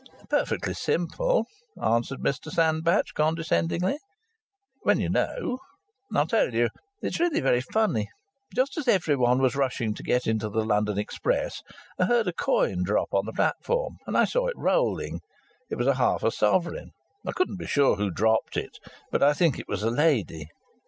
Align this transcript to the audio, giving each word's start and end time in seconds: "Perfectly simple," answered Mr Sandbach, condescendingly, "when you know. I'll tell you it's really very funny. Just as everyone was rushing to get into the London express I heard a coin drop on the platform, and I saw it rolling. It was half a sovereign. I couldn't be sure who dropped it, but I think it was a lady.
"Perfectly 0.31 0.73
simple," 0.73 1.45
answered 1.79 2.21
Mr 2.21 2.49
Sandbach, 2.49 3.13
condescendingly, 3.13 3.99
"when 4.81 4.99
you 4.99 5.09
know. 5.09 5.59
I'll 6.11 6.25
tell 6.25 6.55
you 6.55 6.69
it's 7.03 7.19
really 7.19 7.39
very 7.39 7.61
funny. 7.61 8.09
Just 8.55 8.79
as 8.79 8.87
everyone 8.87 9.43
was 9.43 9.55
rushing 9.55 9.93
to 9.93 10.01
get 10.01 10.25
into 10.25 10.49
the 10.49 10.65
London 10.65 10.97
express 10.97 11.61
I 11.99 12.05
heard 12.05 12.25
a 12.27 12.33
coin 12.33 12.81
drop 12.83 13.13
on 13.13 13.27
the 13.27 13.31
platform, 13.33 13.97
and 14.07 14.17
I 14.17 14.25
saw 14.25 14.47
it 14.47 14.57
rolling. 14.57 15.19
It 15.69 15.75
was 15.75 15.85
half 15.95 16.23
a 16.23 16.31
sovereign. 16.31 16.93
I 17.27 17.31
couldn't 17.31 17.59
be 17.59 17.67
sure 17.67 17.97
who 17.97 18.09
dropped 18.09 18.57
it, 18.57 18.79
but 19.11 19.21
I 19.21 19.33
think 19.33 19.59
it 19.59 19.67
was 19.69 19.83
a 19.83 19.91
lady. 19.91 20.47